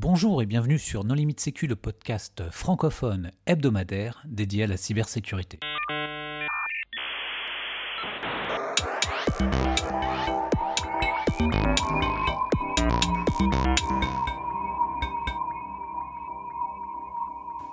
[0.00, 5.58] Bonjour et bienvenue sur Non Limite Sécu, le podcast francophone hebdomadaire dédié à la cybersécurité.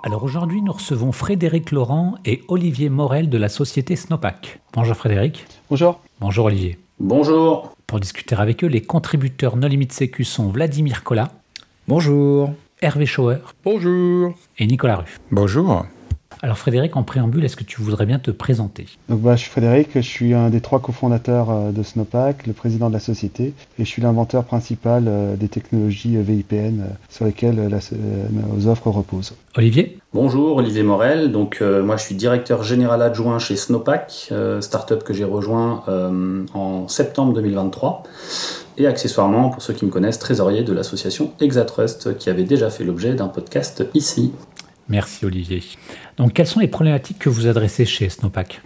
[0.02, 4.58] Alors aujourd'hui, nous recevons Frédéric Laurent et Olivier Morel de la société Snowpack.
[4.72, 5.46] Bonjour Frédéric.
[5.70, 6.00] Bonjour.
[6.18, 6.76] Bonjour Olivier.
[6.98, 7.76] Bonjour.
[7.86, 11.30] Pour discuter avec eux, les contributeurs No Limite Sécu sont Vladimir Collat.
[11.88, 12.52] Bonjour.
[12.82, 13.38] Hervé Schauer.
[13.64, 14.34] Bonjour.
[14.58, 15.20] Et Nicolas Ruff.
[15.30, 15.86] Bonjour.
[16.42, 18.86] Alors Frédéric, en préambule, est-ce que tu voudrais bien te présenter?
[19.08, 22.52] Donc, bah, je suis Frédéric, je suis un des trois cofondateurs euh, de Snowpack, le
[22.52, 27.24] président de la société, et je suis l'inventeur principal euh, des technologies euh, VIPN sur
[27.24, 27.78] lesquelles la,
[28.30, 29.34] nos offres reposent.
[29.56, 29.98] Olivier?
[30.12, 31.32] Bonjour, Olivier Morel.
[31.32, 35.82] Donc moi je suis directeur général adjoint chez Snowpack, startup que j'ai rejoint
[36.54, 38.02] en septembre 2023
[38.78, 42.84] et accessoirement, pour ceux qui me connaissent, trésorier de l'association Exatrust, qui avait déjà fait
[42.84, 44.32] l'objet d'un podcast ici.
[44.88, 45.62] Merci Olivier.
[46.16, 48.62] Donc quelles sont les problématiques que vous adressez chez Snowpack?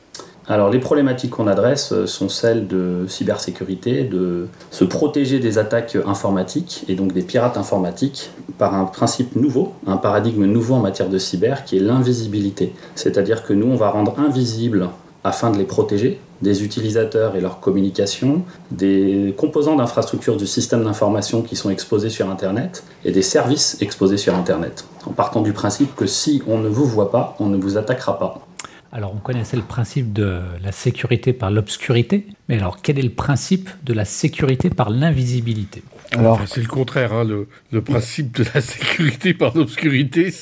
[0.48, 5.96] Alors les problématiques qu'on adresse euh, sont celles de cybersécurité, de se protéger des attaques
[6.06, 11.08] informatiques et donc des pirates informatiques par un principe nouveau, un paradigme nouveau en matière
[11.08, 12.74] de cyber qui est l'invisibilité.
[12.96, 14.88] C'est-à-dire que nous on va rendre invisible
[15.22, 21.42] afin de les protéger des utilisateurs et leur communication, des composants d'infrastructure du système d'information
[21.42, 25.94] qui sont exposés sur Internet et des services exposés sur Internet, en partant du principe
[25.94, 28.46] que si on ne vous voit pas, on ne vous attaquera pas.
[28.92, 33.10] Alors on connaissait le principe de la sécurité par l'obscurité, mais alors quel est le
[33.10, 35.84] principe de la sécurité par l'invisibilité?
[36.12, 37.12] Alors, c'est le contraire.
[37.12, 40.34] Hein, le, le, principe de la sécurité par l'obscurité,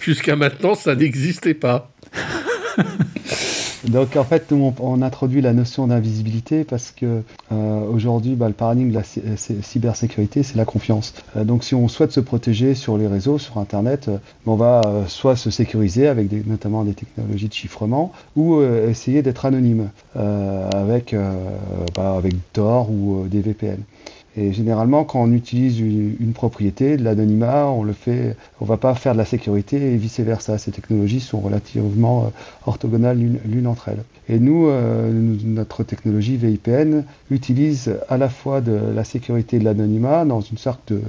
[0.00, 1.90] jusqu'à maintenant, ça n'existait pas.
[3.88, 8.54] Donc en fait, nous, on, introduit la notion d'invisibilité parce que euh, aujourd'hui, bah, le
[8.54, 9.04] paradigme de la
[9.62, 11.14] cybersécurité, c'est la confiance.
[11.36, 14.82] Euh, donc si on souhaite se protéger sur les réseaux, sur Internet, euh, on va
[15.06, 21.14] soit se sécuriser avec notamment des technologies de chiffrement ou essayer d'être anonyme avec,
[21.94, 23.78] bah, avec Tor ou des VPN.
[24.36, 28.94] Et généralement, quand on utilise une, propriété, de l'anonymat, on le fait, on va pas
[28.94, 30.58] faire de la sécurité et vice versa.
[30.58, 32.28] Ces technologies sont relativement euh,
[32.66, 34.04] orthogonales l'une entre elles.
[34.28, 35.10] Et nous, euh,
[35.44, 40.58] notre technologie VIPN utilise à la fois de la sécurité et de l'anonymat dans une
[40.58, 41.00] sorte de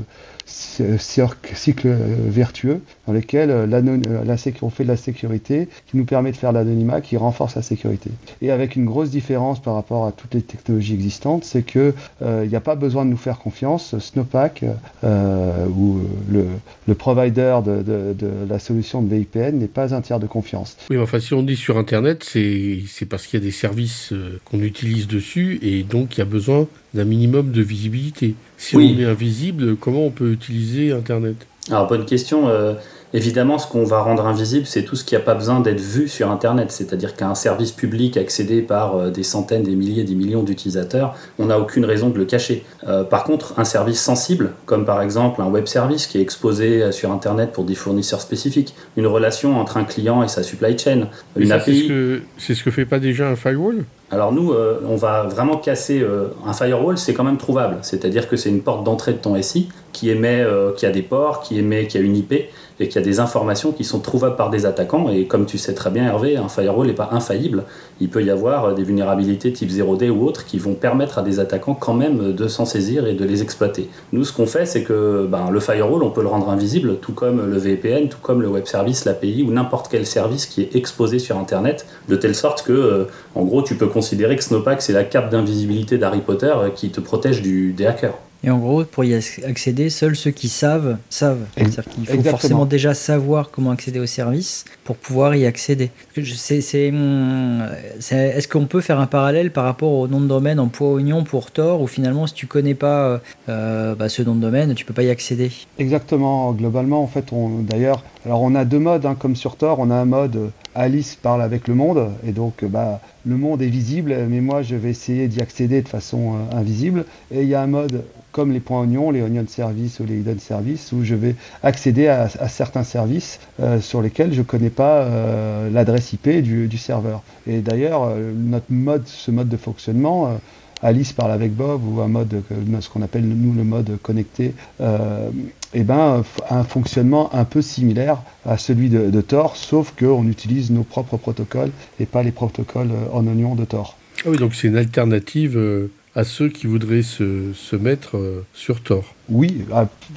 [0.48, 6.38] cycle vertueux dans lequel euh, la, on fait de la sécurité qui nous permet de
[6.38, 8.10] faire l'anonymat qui renforce la sécurité.
[8.42, 12.50] Et avec une grosse différence par rapport à toutes les technologies existantes, c'est que il
[12.50, 13.98] n'y a pas besoin de nous faire confiance.
[13.98, 14.64] Snowpack
[15.04, 16.46] euh, ou le,
[16.88, 20.78] le provider de, de, la solution de VPN n'est pas un tiers de confiance.
[20.90, 24.12] Oui, mais enfin, si on dit sur Internet, c'est parce qu'il y a des services
[24.14, 28.36] euh, qu'on utilise dessus et donc il y a besoin d'un minimum de visibilité.
[28.58, 31.36] Si on est invisible, comment on peut utiliser Internet?
[31.70, 32.48] Alors, bonne question.
[32.48, 32.74] Euh,
[33.14, 36.08] Évidemment, ce qu'on va rendre invisible, c'est tout ce qui n'a pas besoin d'être vu
[36.08, 36.72] sur Internet.
[36.72, 41.46] C'est-à-dire qu'un service public accédé par euh, des centaines, des milliers, des millions d'utilisateurs, on
[41.46, 42.64] n'a aucune raison de le cacher.
[42.88, 46.84] Euh, par contre, un service sensible, comme par exemple un web service qui est exposé
[46.84, 50.78] euh, sur Internet pour des fournisseurs spécifiques, une relation entre un client et sa supply
[50.78, 51.92] chain, une API.
[52.38, 53.86] C'est ce, que, fait pas déjà un firewall?
[54.12, 54.54] Alors nous,
[54.88, 56.04] on va vraiment casser
[56.46, 57.78] un firewall, c'est quand même trouvable.
[57.82, 60.44] C'est-à-dire que c'est une porte d'entrée de ton SI qui émet,
[60.78, 62.34] qui a des ports, qui émet, qui a une IP
[62.80, 65.10] et qu'il y a des informations qui sont trouvables par des attaquants.
[65.10, 67.66] Et comme tu sais très bien, Hervé, un firewall n'est pas infaillible.
[68.00, 71.40] Il peut y avoir des vulnérabilités type 0D ou autres qui vont permettre à des
[71.40, 73.90] attaquants quand même de s'en saisir et de les exploiter.
[74.14, 77.12] Nous, ce qu'on fait, c'est que ben, le firewall, on peut le rendre invisible, tout
[77.12, 80.76] comme le VPN, tout comme le web service, l'API ou n'importe quel service qui est
[80.76, 83.04] exposé sur Internet, de telle sorte que, euh,
[83.36, 86.90] en gros, tu peux considérer que Snowpack, c'est la cape d'invisibilité d'Harry Potter euh, qui
[86.90, 88.18] te protège du, des hackers.
[88.42, 91.46] Et en gros, pour y accéder, seuls ceux qui savent savent.
[91.58, 95.92] C'est-à-dire qu'il faut forcément déjà savoir comment accéder au service pour pouvoir y accéder.
[96.18, 97.64] Hum,
[98.12, 101.26] est-ce qu'on peut faire un parallèle par rapport au nom de domaine en poids oignon
[101.26, 103.18] pour Tor, où finalement, si tu connais pas euh,
[103.50, 105.52] euh, bah, ce nom de domaine, tu peux pas y accéder?
[105.78, 106.54] Exactement.
[106.54, 107.26] Globalement, en fait,
[107.64, 111.16] d'ailleurs, alors on a deux modes, hein, comme sur Tor, on a un mode Alice
[111.16, 114.90] parle avec le monde, et donc bah, le monde est visible, mais moi je vais
[114.90, 117.06] essayer d'y accéder de façon euh, invisible.
[117.32, 120.20] Et il y a un mode comme les points oignons, les onion service ou les
[120.20, 124.70] hidden service, où je vais accéder à, certains services euh, sur lesquels je ne connais
[124.70, 127.24] pas euh, l'adresse IP du, serveur.
[127.48, 130.40] Et d'ailleurs, notre mode, ce mode de fonctionnement,
[130.82, 132.42] Alice parle avec Bob ou un mode,
[132.80, 135.30] ce qu'on appelle nous le mode connecté, euh,
[135.74, 140.84] eh ben, un fonctionnement un peu similaire à celui de, Tor, sauf qu'on utilise nos
[140.84, 143.98] propres protocoles et pas les protocoles en oignon de Tor.
[144.26, 148.18] Ah oui, donc c'est une alternative euh, à ceux qui voudraient se, se mettre
[148.54, 149.14] sur Tor.
[149.30, 149.64] Oui,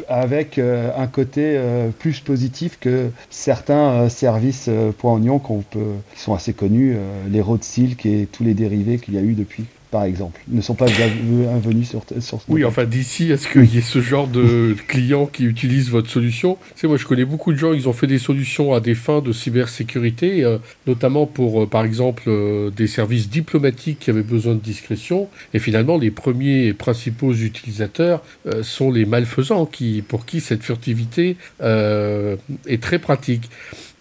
[0.08, 1.60] avec un côté
[1.98, 5.78] plus positif que certains services point oignon qui
[6.16, 6.96] sont assez connus,
[7.30, 10.62] les Road Silk et tous les dérivés qu'il y a eu depuis par exemple, ne
[10.62, 14.26] sont pas venus sur, sur Oui, enfin, d'ici à ce qu'il y ait ce genre
[14.26, 16.56] de clients qui utilisent votre solution.
[16.76, 19.20] Tu moi, je connais beaucoup de gens, ils ont fait des solutions à des fins
[19.20, 20.56] de cybersécurité, euh,
[20.86, 25.28] notamment pour, euh, par exemple, euh, des services diplomatiques qui avaient besoin de discrétion.
[25.52, 28.22] Et finalement, les premiers et principaux utilisateurs
[28.62, 33.50] sont les malfaisants, qui, pour qui cette furtivité est très pratique.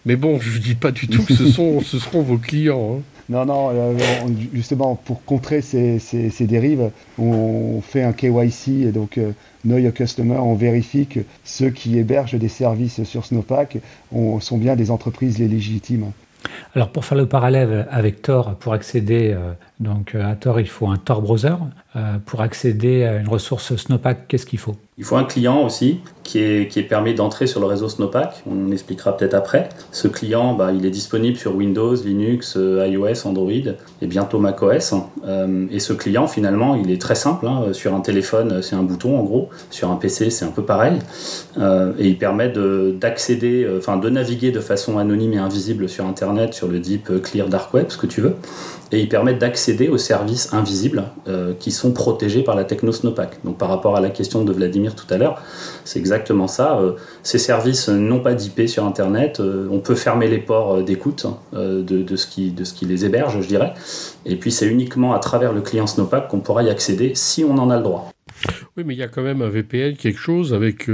[0.06, 2.98] Mais bon, je ne dis pas du tout que ce, sont, ce seront vos clients.
[2.98, 3.02] Hein.
[3.28, 3.94] Non, non, euh,
[4.52, 5.98] justement, pour contrer ces,
[6.40, 9.32] dérives, on fait un KYC, et donc euh,
[9.64, 13.78] Your Customer, on vérifie que ceux qui hébergent des services sur Snowpack
[14.40, 16.12] sont bien des entreprises légitimes.
[16.74, 20.88] Alors pour faire le parallèle avec Tor, pour accéder euh, donc à Tor, il faut
[20.88, 21.54] un Tor browser.
[22.26, 24.76] pour accéder à une ressource Snowpack, qu'est-ce qu'il faut?
[24.98, 28.42] Il faut un client aussi qui est, qui permis d'entrer sur le réseau Snowpack.
[28.46, 29.70] On expliquera peut-être après.
[29.90, 34.94] Ce client, bah, il est disponible sur Windows, Linux, euh, iOS, Android et bientôt macOS.
[35.26, 37.46] Euh, et ce client, finalement, il est très simple.
[37.46, 37.72] Hein.
[37.72, 39.48] Sur un téléphone, c'est un bouton en gros.
[39.70, 40.98] Sur un PC, c'est un peu pareil.
[41.58, 42.52] Euh, et il permet
[42.94, 47.48] d'accéder, enfin de naviguer de façon anonyme et invisible sur Internet, sur le Deep Clear
[47.48, 48.36] Dark Web, ce que tu veux.
[48.92, 51.04] Et il permet d'accéder aux services invisibles
[51.58, 53.38] qui sont protégés par la techno Snowpack.
[53.44, 55.42] Donc par rapport à la question de Vladimir tout à l'heure,
[55.84, 56.78] c'est exactement ça.
[56.78, 56.92] Euh,
[57.22, 59.40] ces services n'ont pas d'IP sur Internet.
[59.40, 63.04] Euh, on peut fermer les ports euh, d'écoute de, ce qui, de ce qui les
[63.04, 63.72] héberge, je dirais.
[64.26, 67.56] Et puis c'est uniquement à travers le client Snowpack qu'on pourra y accéder si on
[67.58, 68.10] en a le droit.
[68.76, 70.88] Oui, mais il y a quand même un VPN, quelque chose avec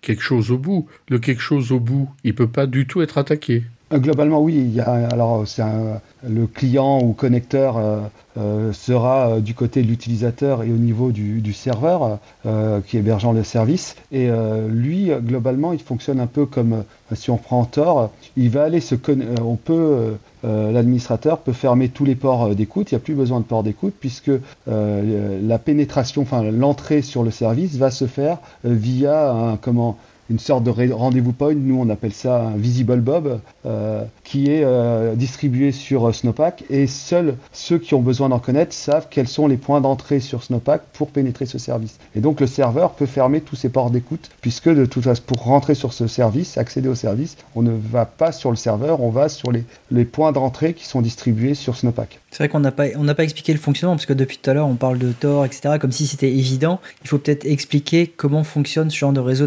[0.00, 0.86] quelque chose au bout.
[1.08, 3.64] Le quelque chose au bout, il peut pas du tout être attaqué.
[3.92, 4.54] Globalement, oui.
[4.54, 5.62] Il y a, alors, c'est
[6.28, 7.76] le client ou connecteur
[8.38, 13.32] euh, sera euh, du côté de l'utilisateur et au niveau du, serveur euh, qui hébergeant
[13.32, 13.94] le service.
[14.10, 14.30] Et
[14.68, 16.84] lui, globalement, il fonctionne un peu comme
[17.14, 18.94] si on prend Tor, il va aller se
[19.42, 20.14] on peut
[20.44, 23.94] l'administrateur peut fermer tous les ports d'écoute, il n'y a plus besoin de ports d'écoute
[23.98, 24.30] puisque
[24.66, 29.98] la pénétration, enfin l'entrée sur le service va se faire via un comment
[30.32, 34.64] une sorte de rendez-vous point, nous on appelle ça un visible bob, euh, qui est
[34.64, 39.28] euh, distribué sur euh, Snowpack et seuls ceux qui ont besoin d'en connaître savent quels
[39.28, 41.98] sont les points d'entrée sur Snowpack pour pénétrer ce service.
[42.16, 45.44] Et donc le serveur peut fermer tous ses ports d'écoute puisque de toute façon pour
[45.44, 49.10] rentrer sur ce service, accéder au service, on ne va pas sur le serveur, on
[49.10, 52.20] va sur les, les points d'entrée qui sont distribués sur Snowpack.
[52.30, 54.66] C'est vrai qu'on n'a pas, pas expliqué le fonctionnement parce que depuis tout à l'heure
[54.66, 55.76] on parle de Tor, etc.
[55.78, 56.80] comme si c'était évident.
[57.02, 59.46] Il faut peut-être expliquer comment fonctionne ce genre de réseau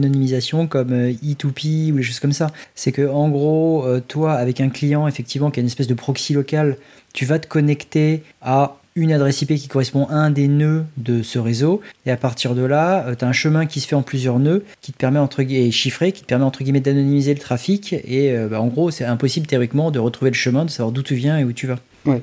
[0.00, 2.50] d'anonymisation comme E2P ou des choses comme ça.
[2.74, 5.94] C'est que en gros, euh, toi, avec un client effectivement qui a une espèce de
[5.94, 6.76] proxy local,
[7.12, 11.22] tu vas te connecter à une adresse IP qui correspond à un des nœuds de
[11.22, 11.80] ce réseau.
[12.06, 14.38] Et à partir de là, euh, tu as un chemin qui se fait en plusieurs
[14.38, 17.92] nœuds, qui te permet entre guillemets, chiffré, qui te permet entre guillemets d'anonymiser le trafic.
[17.92, 21.02] Et euh, bah, en gros, c'est impossible théoriquement de retrouver le chemin, de savoir d'où
[21.02, 21.78] tu viens et où tu vas.
[22.06, 22.16] Oui,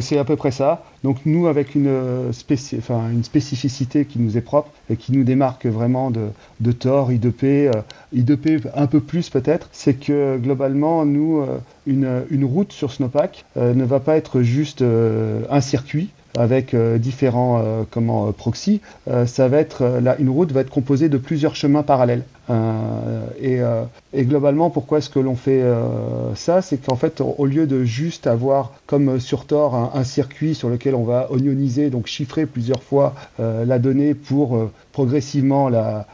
[0.00, 0.84] c'est à peu près ça.
[1.02, 2.32] Donc nous, avec une, euh,
[3.12, 6.28] une spécificité qui nous est propre et qui nous démarque vraiment de,
[6.60, 7.70] de Tor, I2P,
[8.14, 11.44] I2P un peu plus peut-être, c'est que globalement, nous,
[11.86, 17.60] une, une, route sur Snowpack ne va pas être juste un circuit, avec euh, différents
[17.62, 18.80] euh, comment, euh, proxys,
[19.26, 22.24] ça va être une route va être composée de plusieurs chemins parallèles.
[23.40, 23.60] Et,
[24.12, 25.62] et, globalement, pourquoi est-ce que l'on fait
[26.34, 26.62] ça?
[26.62, 30.94] C'est qu'en fait, au lieu de juste avoir, comme sur Tor, un, circuit sur lequel
[30.94, 36.06] on va onioniser, donc chiffrer plusieurs fois la donnée pour progressivement la,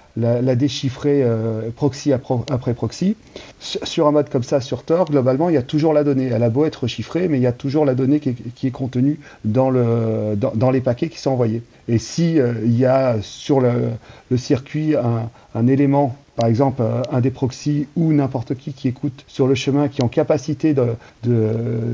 [0.56, 3.14] déchiffrer euh, proxy après proxy.
[3.60, 6.26] Sur un mode comme ça, sur Tor, globalement, il y a toujours la donnée.
[6.26, 9.20] Elle a beau être chiffrée, mais il y a toujours la donnée qui est, contenue
[9.44, 10.36] dans, le,
[10.72, 11.62] les paquets qui sont envoyés.
[11.86, 13.92] Et si euh, il y a sur le,
[14.36, 19.25] circuit un, un élément par exemple euh, un des proxys ou n'importe qui qui écoute
[19.26, 20.97] sur le chemin qui est en capacité de,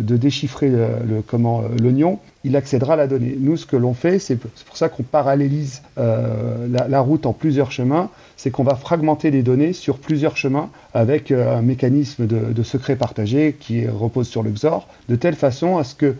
[0.00, 3.37] déchiffrer le, euh, l'oignon, il accédera à la donnée.
[3.38, 7.73] Nous, ce que l'on fait, c'est pour ça qu'on parallélise euh, la, route en plusieurs
[7.73, 12.97] chemins, c'est qu'on va fragmenter les données sur plusieurs chemins avec un mécanisme de, secret
[12.97, 16.15] partagé qui repose sur le XOR, de telle façon à ce que,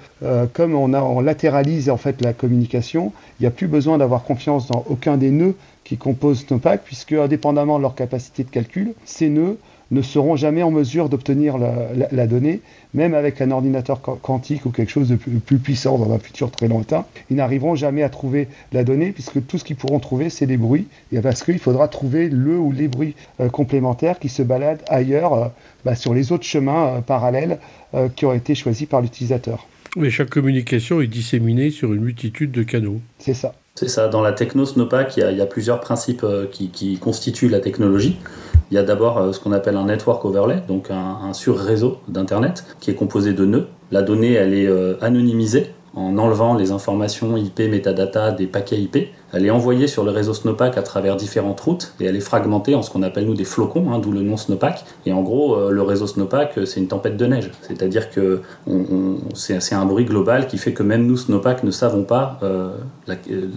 [0.53, 4.67] comme on, a, latéralise en fait la communication, il n'y a plus besoin d'avoir confiance
[4.69, 5.55] dans aucun des nœuds
[5.89, 9.57] qui composent Snowpack, puisque indépendamment de leur capacité de calcul, ces nœuds
[9.91, 12.61] ne seront jamais en mesure d'obtenir la, donnée,
[12.93, 16.69] même avec un ordinateur quantique ou quelque chose de plus, puissant dans un futur très
[16.69, 17.07] lointain.
[17.31, 20.59] Ils n'arriveront jamais à trouver la donnée, puisque tout ce qu'ils pourront trouver, c'est des
[20.59, 24.83] bruits, et parce qu'il faudra trouver le ou les bruits euh, complémentaires qui se baladent
[24.89, 25.49] ailleurs, euh,
[25.87, 27.59] bah, sur les autres chemins euh, parallèles
[28.17, 29.67] qui ont été choisis par l'utilisateur.
[29.97, 33.01] Mais chaque communication est disséminée sur une multitude de canaux.
[33.19, 33.55] C'est ça.
[33.79, 34.09] C'est ça.
[34.09, 38.17] Dans la techno Snowpack, il y, a, plusieurs principes euh, qui, constituent la technologie.
[38.73, 42.65] Il y a d'abord euh, ce qu'on appelle un network overlay, donc un, sur-réseau d'Internet
[42.81, 43.69] qui est composé de nœuds.
[43.93, 49.09] La donnée, elle est euh, anonymisée en enlevant les informations IP, metadata des paquets IP.
[49.33, 52.75] Elle est envoyée sur le réseau Snowpack à travers différentes routes et elle est fragmentée
[52.75, 54.85] en ce qu'on appelle nous des flocons, hein, d'où le nom Snowpack.
[55.05, 57.51] Et en gros, euh, le réseau Snowpack, euh, c'est une tempête de neige.
[57.63, 58.41] C'est-à-dire que
[59.35, 62.71] c'est un bruit global qui fait que même nous, Snowpack, ne savons pas euh,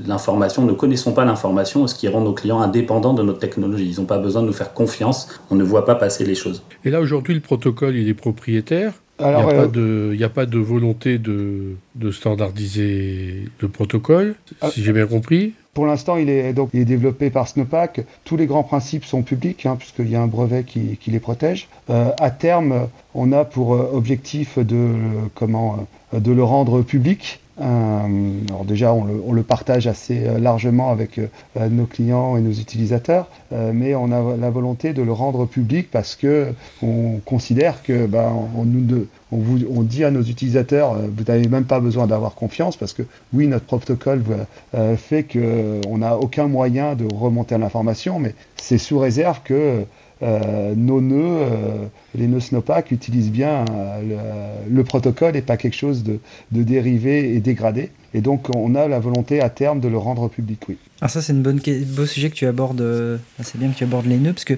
[0.06, 3.90] l'information, ne connaissons pas l'information, ce qui rend nos clients indépendants de notre technologie.
[3.90, 6.64] Ils n'ont pas besoin de nous faire confiance, on ne voit pas passer les choses.
[6.84, 10.46] Et là, aujourd'hui, le protocole, il est propriétaire il n'y a, pas de, a pas
[10.46, 14.36] de volonté de, de standardiser le protocole,
[14.72, 15.54] si j'ai bien compris.
[15.74, 18.02] Pour l'instant, il est donc il est développé par Snowpack.
[18.26, 21.22] Tous les grands principes sont publics, hein, puisqu'il y a un brevet qui, qui les
[21.22, 21.70] protège.
[21.90, 24.96] Euh, à terme, on a pour euh, objectif de
[25.34, 27.40] comment euh, de le rendre public.
[27.60, 31.28] Euh, alors déjà, on le, partage assez euh, largement avec euh,
[31.70, 36.16] nos clients et nos utilisateurs, mais on a la volonté de le rendre public parce
[36.16, 41.24] que on considère que ben, on, nous, on, vous, on, dit à nos utilisateurs, vous
[41.28, 43.04] n'avez même pas besoin d'avoir confiance parce que
[43.34, 44.24] oui, notre protocole
[44.96, 49.84] fait qu'on n'a aucun moyen de remonter à l'information, mais c'est sous réserve que
[50.24, 55.76] euh, nos nœuds, euh, les nœuds Snowpack utilisent bien euh, le, protocole et pas quelque
[55.76, 56.20] chose de,
[56.52, 57.90] dérivé et dégradé.
[58.14, 60.78] Et donc on a la volonté à terme de le rendre public, oui.
[61.00, 61.60] Alors ça c'est bonne
[61.96, 63.20] beau sujet que tu abordes.
[63.42, 64.56] c'est bien que tu abordes les nœuds parce que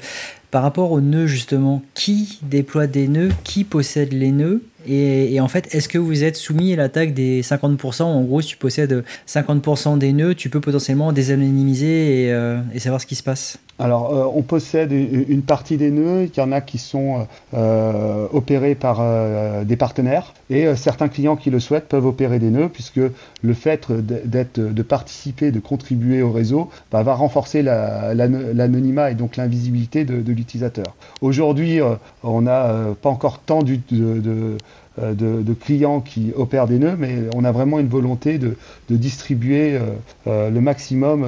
[0.52, 4.64] par rapport aux nœuds justement, qui déploie des nœuds, qui possède les nœuds?
[4.86, 8.50] Et, en fait, est-ce que vous êtes soumis à l'attaque des 50% En gros, si
[8.50, 12.34] tu possèdes 50% des nœuds, tu peux potentiellement désanonymiser
[12.74, 13.60] et savoir ce qui se passe.
[13.80, 18.28] Alors, euh, on possède une partie des nœuds, il y en a qui sont euh,
[18.32, 22.70] opérés par euh, des partenaires, et certains clients qui le souhaitent peuvent opérer des nœuds,
[22.70, 23.00] puisque
[23.42, 29.38] le fait d'être, de participer, de contribuer au réseau, bah, va renforcer l'anonymat et donc
[29.38, 30.96] l'invisibilité de, l'utilisateur.
[31.22, 31.80] Aujourd'hui,
[32.24, 34.58] on n'a pas encore tant de
[35.02, 38.56] euh, de, clients qui opèrent des nœuds, mais on a vraiment une volonté de,
[38.90, 39.80] distribuer euh,
[40.28, 41.28] euh, le maximum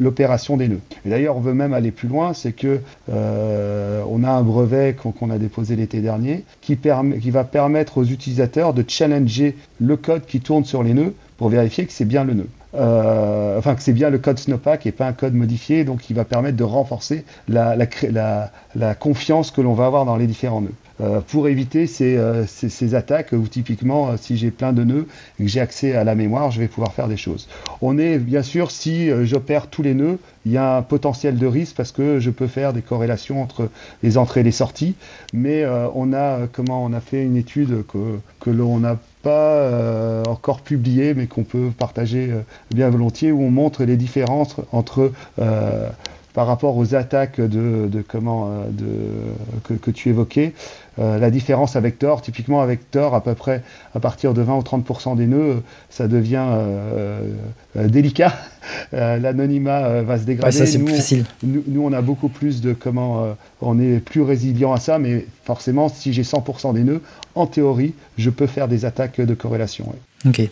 [0.00, 0.80] l'opération des nœuds.
[1.04, 5.30] Et d'ailleurs, on veut même aller plus loin, c'est que on a un brevet qu'on
[5.30, 6.76] a déposé l'été dernier qui,
[7.30, 11.86] va permettre aux utilisateurs de challenger le code qui tourne sur les nœuds pour vérifier
[11.86, 12.48] que c'est bien le nœud.
[12.74, 16.24] enfin que c'est bien le code Snowpack et pas un code modifié, donc qui va
[16.24, 17.76] permettre de renforcer la,
[18.74, 20.74] la confiance que l'on va avoir dans les différents nœuds.
[21.00, 24.82] Euh, pour éviter ces, euh, ces, ces, attaques où typiquement, euh, si j'ai plein de
[24.82, 25.06] nœuds
[25.38, 27.48] et que j'ai accès à la mémoire, je vais pouvoir faire des choses.
[27.82, 31.46] On est bien sûr, si j'opère tous les nœuds, il y a un potentiel de
[31.46, 33.68] risque parce que je peux faire des corrélations entre
[34.02, 34.96] les entrées et les sorties,
[35.32, 35.64] mais
[35.94, 41.14] on a comment on a fait une étude que, que l'on n'a pas encore publiée,
[41.14, 42.30] mais qu'on peut partager
[42.74, 45.12] bien volontiers, où on montre les différences entre
[46.34, 48.86] par rapport aux attaques de, comment de,
[49.64, 50.54] que, que, tu évoquais,
[50.98, 53.62] euh, la différence avec Tor, typiquement avec Tor, à peu près
[53.94, 57.30] à partir de 20 ou 30% des nœuds, ça devient euh,
[57.76, 58.32] euh, délicat.
[58.92, 60.66] L'anonymat va se dégrader.
[60.66, 61.24] ça, nous, facile.
[61.42, 65.88] Nous, on a beaucoup plus de comment on est plus résilient à ça, mais forcément,
[65.88, 67.00] si j'ai 100% des nœuds,
[67.34, 69.94] en théorie, je peux faire des attaques de corrélation.
[70.26, 70.42] Ok.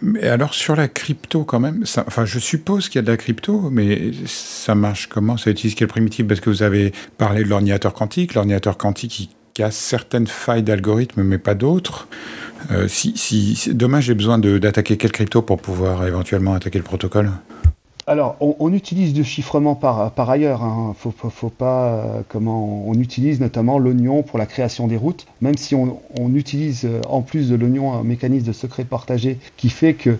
[0.00, 3.16] Mais alors sur la crypto quand même, enfin je suppose qu'il y a de la
[3.16, 5.36] crypto, mais ça marche comment?
[5.36, 8.34] Ça utilise quelle primitive Parce que vous avez parlé de l'ordinateur quantique.
[8.34, 9.28] L'ordinateur quantique, il
[9.60, 12.08] y a certaines failles d'algorithme, mais pas d'autres.
[12.70, 17.30] Euh, si, demain j'ai besoin d'attaquer quel crypto pour pouvoir éventuellement attaquer le protocole?
[18.06, 20.64] Alors, on, utilise du chiffrement par, par ailleurs.
[20.64, 20.96] Hein.
[20.98, 25.26] Faut, faut, pas euh, comment on utilise notamment l'oignon pour la création des routes.
[25.40, 26.00] Même si on,
[26.34, 30.16] utilise euh, en plus de l'oignon un mécanisme de secret partagé qui fait que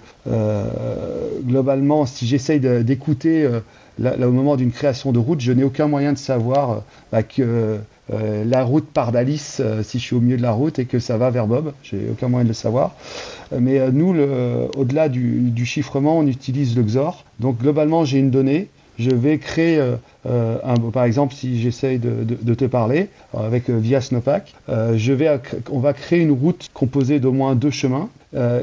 [1.45, 3.49] globalement, si j'essaye d'écouter
[3.99, 7.79] au moment d'une création de route, je n'ai aucun moyen de savoir bah, que
[8.13, 10.85] euh, la route part d'Alice euh, si je suis au milieu de la route et
[10.85, 11.73] que ça va vers Bob.
[11.83, 12.95] J'ai aucun moyen de le savoir.
[13.53, 14.15] Euh, mais nous,
[14.77, 17.25] au-delà du, chiffrement, on utilise le XOR.
[17.39, 18.69] Donc globalement, j'ai une donnée.
[18.99, 19.81] Je vais créer,
[20.29, 25.41] un, par exemple, si j'essaye de, te parler avec via Snowpack, je vais,
[25.71, 28.11] on va créer une route composée d'au moins deux chemins.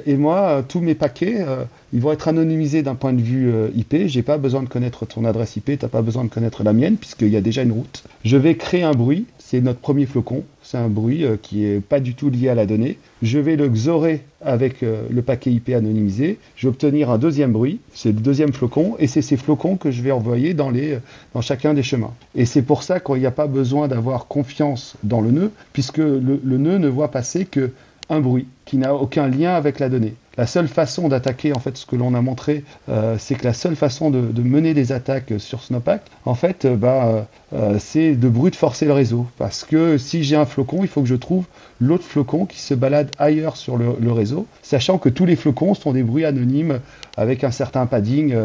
[0.06, 1.44] et moi, tous mes paquets,
[1.92, 3.96] ils vont être anonymisés d'un point de vue IP.
[4.06, 6.74] J'ai pas besoin de connaître ton adresse IP, tu n'as pas besoin de connaître la
[6.74, 8.04] mienne puisqu'il y a déjà une route.
[8.24, 10.44] Je vais créer un bruit c'est notre premier flocon.
[10.62, 12.98] C'est un bruit euh, qui n'est pas du tout lié à la donnée.
[13.22, 16.38] Je vais le xorer avec euh, le paquet IP anonymisé.
[16.58, 19.90] Je vais obtenir un deuxième bruit, c'est le deuxième flocon, et c'est ces flocons que
[19.90, 21.00] je vais envoyer euh,
[21.34, 22.14] dans chacun des chemins.
[22.36, 25.98] Et c'est pour ça qu'il n'y a pas besoin d'avoir confiance dans le nœud, puisque
[26.00, 27.72] le, nœud ne voit passer que
[28.10, 30.16] un bruit qui n'a aucun lien avec la donnée.
[30.38, 33.54] La seule façon d'attaquer, en fait, ce que l'on a montré, euh, c'est que la
[33.54, 38.30] seule façon de, mener des attaques sur Snowpack, en fait, euh, bah, euh, c'est de
[38.30, 39.26] brute forcer le réseau.
[39.40, 41.46] Parce que si j'ai un flocon, il faut que je trouve
[41.82, 45.92] l'autre flocon qui se balade ailleurs sur le, réseau, sachant que tous les flocons sont
[45.92, 46.80] des bruits anonymes
[47.18, 48.36] avec un certain padding.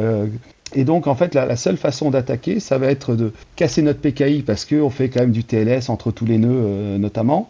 [0.74, 4.42] et donc, en fait, la, seule façon d'attaquer, ça va être de casser notre PKI
[4.42, 7.48] parce qu'on fait quand même du TLS entre tous les nœuds, notamment.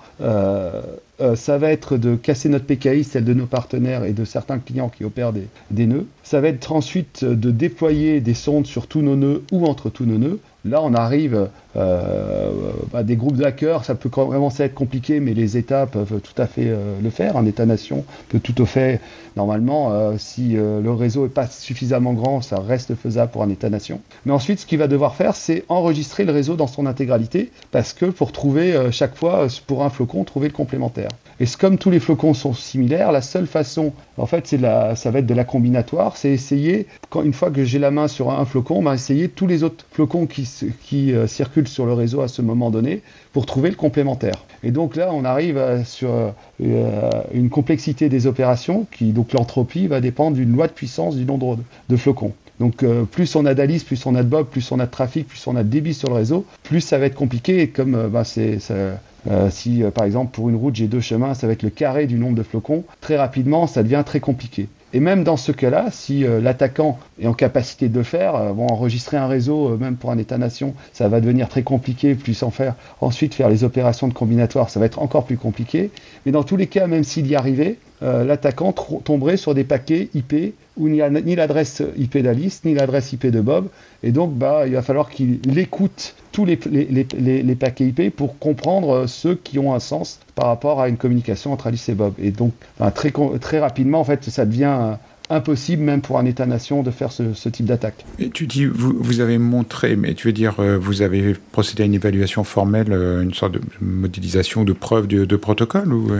[1.36, 4.88] Ça va être de casser notre PKI, celle de nos partenaires et de certains clients
[4.88, 6.06] qui opèrent des, nœuds.
[6.22, 10.04] Ça va être ensuite de déployer des sondes sur tous nos nœuds ou entre tous
[10.04, 10.40] nos nœuds.
[10.64, 12.50] Là, on arrive euh,
[12.94, 13.84] à des groupes d'hackers.
[13.84, 17.36] Ça peut vraiment être compliqué, mais les États peuvent tout à fait euh, le faire.
[17.36, 19.00] Un État-nation peut tout à fait,
[19.36, 24.00] normalement, si le réseau n'est pas suffisamment grand, ça reste faisable pour un État-nation.
[24.24, 27.92] Mais ensuite, ce qu'il va devoir faire, c'est enregistrer le réseau dans son intégralité, parce
[27.92, 31.08] que pour trouver chaque fois, pour un flocon, trouver le complémentaire.
[31.42, 35.18] Et comme tous les flocons sont similaires, la seule façon, en fait, c'est ça va
[35.18, 38.44] être de la combinatoire, c'est essayer, quand, une fois que j'ai la main sur un
[38.44, 42.42] flocon, bah, essayer tous les autres flocons qui, euh, circulent sur le réseau à ce
[42.42, 44.36] moment donné pour trouver le complémentaire.
[44.62, 50.00] Et donc là, on arrive sur euh, une complexité des opérations qui, donc l'entropie, va
[50.00, 51.58] dépendre d'une loi de puissance du nombre
[51.88, 52.34] de, flocons.
[52.60, 54.92] Donc euh, plus on a d'Alice, plus on a de Bob, plus on a de
[54.92, 57.66] trafic, plus on a de débit sur le réseau, plus ça va être compliqué.
[57.66, 58.60] Comme bah, c'est
[59.30, 61.70] euh, si euh, par exemple pour une route j'ai deux chemins, ça va être le
[61.70, 62.84] carré du nombre de flocons.
[63.00, 64.68] Très rapidement, ça devient très compliqué.
[64.94, 69.16] Et même dans ce cas-là, si euh, l'attaquant est en capacité de le faire, enregistrer
[69.16, 73.34] un réseau, même pour un État-nation, ça va devenir très compliqué, plus en faire ensuite
[73.34, 75.90] faire les opérations de combinatoire, ça va être encore plus compliqué.
[76.26, 80.54] Mais dans tous les cas, même s'il y arrivait, l'attaquant tomberait sur des paquets IP
[80.76, 83.68] où il n'y a ni l'adresse IP d'Alice, ni l'adresse IP de Bob.
[84.02, 89.34] Et donc, bah, il va falloir qu'il écoute tous les, paquets IP pour comprendre ceux
[89.34, 92.14] qui ont un sens par rapport à une communication entre Alice et Bob.
[92.18, 92.52] Et donc,
[92.94, 94.96] très, très rapidement, en fait, ça devient
[95.30, 98.04] impossible même pour un État-nation de faire ce, type d'attaque.
[98.34, 101.86] Tu dis, vous, vous, avez montré, mais tu veux dire, euh, vous avez procédé à
[101.86, 106.10] une évaluation formelle, euh, une sorte de modélisation de preuve de, de protocole ou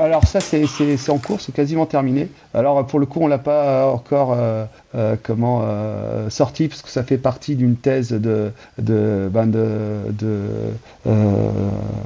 [0.00, 0.64] alors ça c'est
[1.10, 2.28] en cours, c'est quasiment terminé.
[2.54, 6.88] Alors pour le coup on l'a pas encore euh, euh, comment euh, sorti parce que
[6.88, 9.46] ça fait partie d'une thèse de de ben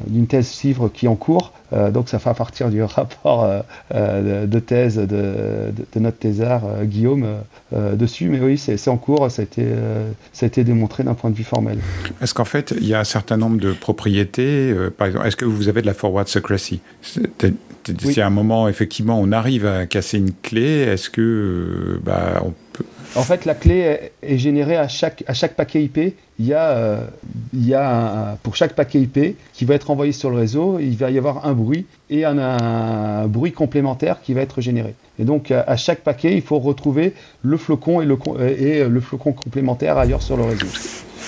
[0.07, 1.53] d'une thèse CIVRE qui est en cours.
[1.93, 3.49] donc ça fera partir du rapport
[3.93, 7.27] de, thèse de, notre thésard Guillaume
[7.73, 8.29] dessus.
[8.29, 9.67] Mais oui c'est en cours, ça a été
[10.33, 11.79] ça a été démontré d'un point de vue formel.
[12.21, 15.45] Est-ce qu'en fait il y a un certain nombre de propriétés, par exemple, est-ce que
[15.45, 16.81] vous avez de la forward secrecy?
[17.99, 22.43] Si à un moment, effectivement, on arrive à casser une clé, est-ce que euh, bah,
[22.45, 22.85] on peut...
[23.17, 25.99] En fait, la clé est générée à chaque, à chaque paquet IP.
[26.41, 27.07] Il y a, euh,
[27.53, 30.97] il y a pour chaque paquet IP qui va être envoyé sur le réseau, il
[30.97, 34.97] va y avoir un bruit et un, bruit complémentaire qui va être généré.
[35.21, 38.19] Et donc, à, chaque paquet, il faut retrouver le flocon et le,
[38.59, 40.67] et le flocon complémentaire ailleurs sur le réseau.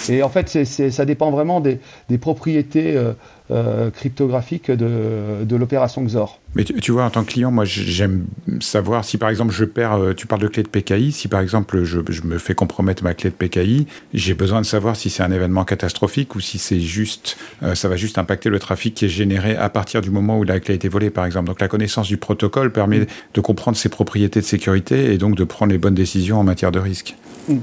[0.09, 1.79] Et en fait, ça dépend vraiment des,
[2.19, 3.13] propriétés euh,
[3.51, 6.41] euh, cryptographiques de, l'opération XOR.
[6.55, 8.27] Mais tu, vois, en tant que client, moi, j'aime
[8.61, 11.41] savoir si, par exemple, je perds, euh, tu parles de clé de PKI, si, par
[11.41, 15.23] exemple, je, me fais compromettre ma clé de PKI, j'ai besoin de savoir si c'est
[15.23, 17.37] un événement catastrophique ou si c'est juste,
[17.75, 20.59] ça va juste impacter le trafic qui est généré à partir du moment où la
[20.59, 21.47] clé a été volée, par exemple.
[21.47, 25.45] Donc, la connaissance du protocole permet de comprendre ses propriétés de sécurité et donc de
[25.45, 27.15] prendre les bonnes décisions en matière de risque.
[27.49, 27.59] Mm.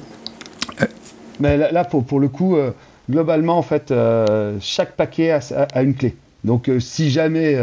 [1.39, 2.71] Mais là, pour, le coup, euh,
[3.09, 6.15] globalement, en fait, euh, chaque paquet a, une clé.
[6.43, 7.57] Donc, euh, si jamais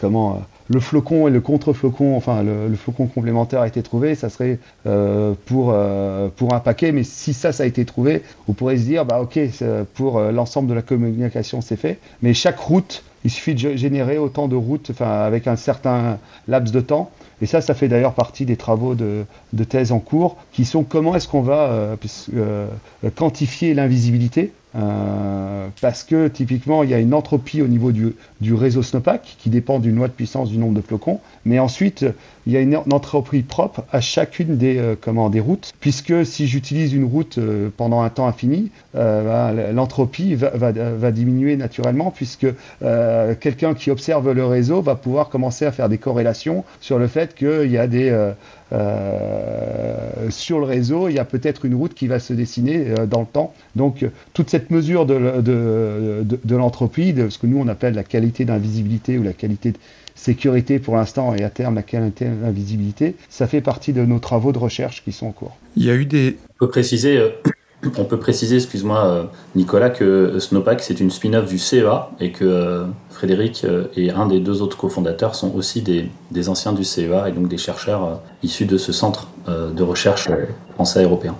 [0.00, 4.58] comment, le flocon et le contre-flocon, enfin le, flocon complémentaire a été trouvé, ça serait
[4.84, 6.92] pour, un paquet.
[6.92, 9.38] Mais si ça, ça a été trouvé, vous pourrez se dire, bah ok,
[9.94, 11.98] pour l'ensemble de la communication, c'est fait.
[12.22, 16.72] Mais chaque route, il suffit de générer autant de routes, enfin avec un certain laps
[16.72, 17.10] de temps.
[17.42, 19.26] Et ça, ça fait d'ailleurs partie des travaux de,
[19.68, 21.96] thèse en cours, qui sont comment est-ce qu'on va euh,
[22.34, 22.66] euh,
[23.14, 28.14] quantifier l'invisibilité euh, parce que typiquement, il y a une entropie au niveau du,
[28.54, 31.20] réseau Snowpack qui dépend d'une loi de puissance du nombre de flocons.
[31.44, 32.04] Mais ensuite,
[32.46, 36.46] il y a une, entropie propre à chacune des, euh, comment, des routes, puisque si
[36.46, 42.46] j'utilise une route euh, pendant un temps infini, ben, l'entropie va, va, diminuer naturellement, puisque
[43.40, 47.34] quelqu'un qui observe le réseau va pouvoir commencer à faire des corrélations sur le fait
[47.34, 48.10] qu'il y a des
[48.72, 53.06] euh, sur le réseau, il y a peut-être une route qui va se dessiner euh,
[53.06, 53.54] dans le temps.
[53.76, 58.44] Donc, toute cette mesure de, de, l'entropie, de ce que nous on appelle la qualité
[58.44, 59.78] d'invisibilité ou la qualité de
[60.16, 64.52] sécurité pour l'instant et à terme la qualité d'invisibilité, ça fait partie de nos travaux
[64.52, 65.56] de recherche qui sont en cours.
[65.76, 66.36] Il y a eu des.
[66.56, 67.30] On peut préciser, euh,
[67.98, 73.66] on peut préciser, excuse-moi Nicolas, que Snowpack c'est une spin-off du CEA et que Frédéric
[73.96, 77.58] et un des deux autres cofondateurs sont aussi des, anciens du CEA et donc des
[77.58, 80.28] chercheurs issus de ce centre de recherche
[80.74, 81.34] français européen.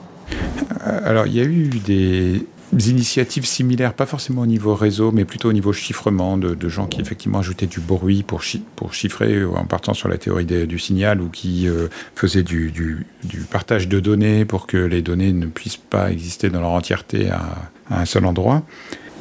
[1.05, 5.51] Alors il y a eu des initiatives similaires, pas forcément au niveau réseau, mais plutôt
[5.51, 8.43] au niveau chiffrement, de, gens qui effectivement ajoutaient du bruit pour,
[8.75, 13.07] pour chiffrer en partant sur la théorie du signal ou qui euh, faisaient du, du,
[13.51, 17.71] partage de données pour que les données ne puissent pas exister dans leur entièreté à,
[17.91, 18.63] un seul endroit.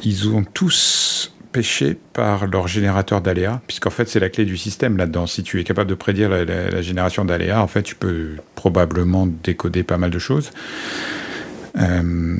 [0.02, 4.96] Ils ont tous péché par leur générateur d'aléas, puisqu'en fait c'est la clé du système
[4.96, 5.26] là-dedans.
[5.26, 9.26] Si tu es capable de prédire la, la génération d'aléas, en fait tu peux probablement
[9.26, 10.50] décoder pas mal de choses.
[11.78, 12.36] Euh,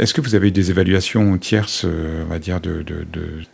[0.00, 2.84] est-ce que vous avez eu des évaluations tierces, euh, on va dire, de,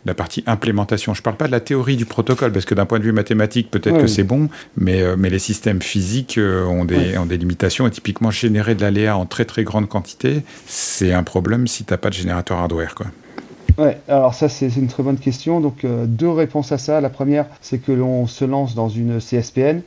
[0.05, 1.13] la partie implémentation?
[1.13, 3.11] Je ne parle pas de la théorie du protocole, parce que d'un point de vue
[3.11, 7.25] mathématique, peut-être que c'est bon, mais, euh, mais les systèmes physiques euh, ont, des, ont
[7.25, 7.85] des limitations.
[7.85, 11.93] Et typiquement, générer de l'aléa en très très grande quantité, c'est un problème si tu
[11.93, 12.95] n'as pas de générateur hardware.
[12.95, 13.07] Quoi.
[13.77, 15.59] Ouais, alors ça c'est une très bonne question.
[15.59, 16.99] Donc deux réponses à ça.
[17.01, 19.81] La première, c'est que l'on se lance dans une CSPN.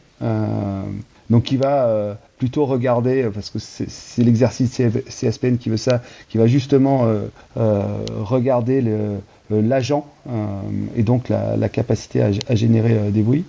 [1.30, 6.00] donc qui va plutôt regarder, euh, parce que c'est l'exercice CSPN qui veut ça,
[6.30, 7.26] qui va justement euh,
[7.58, 7.84] euh,
[8.22, 8.82] regarder
[9.50, 10.06] l'agent
[10.96, 13.44] et donc la, capacité à, générer des bruits.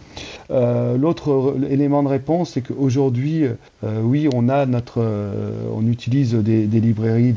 [0.49, 3.45] L'autre élément de réponse, c'est qu'aujourd'hui,
[3.83, 5.03] oui, on a notre,
[5.73, 7.35] on utilise des, librairies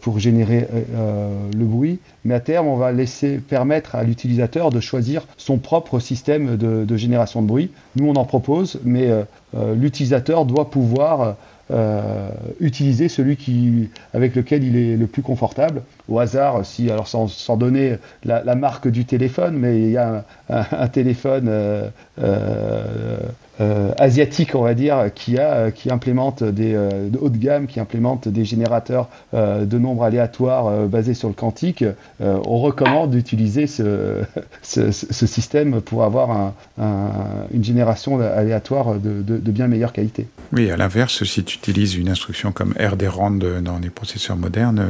[0.00, 5.26] pour générer le bruit, mais à terme, on va laisser permettre à l'utilisateur de choisir
[5.36, 7.70] son propre système de, génération de bruit.
[7.96, 9.08] Nous, on en propose, mais
[9.54, 11.36] euh, l'utilisateur doit pouvoir
[11.70, 12.28] euh,
[12.60, 15.82] utiliser celui qui, avec lequel il est le plus confortable.
[16.08, 20.88] Au hasard, si, alors sans, donner la, marque du téléphone, mais il y a un,
[20.88, 21.88] téléphone euh,
[22.20, 23.18] euh,
[23.60, 28.28] asiatique, on va dire, qui, a, implémente des euh, de haut de gamme, qui implémente
[28.28, 31.84] des générateurs euh, de nombres aléatoires basés sur le quantique,
[32.20, 34.22] on recommande d'utiliser ce,
[34.62, 40.26] système pour avoir une génération aléatoire de, bien meilleure qualité.
[40.52, 44.84] Oui, à l'inverse, si tu utilises une instruction comme RDRAND dans les processeurs modernes,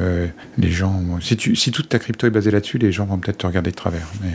[0.58, 3.70] les gens, si toute ta crypto est basée là-dessus, les gens vont peut-être te regarder
[3.70, 4.06] de travers.
[4.22, 4.30] Mais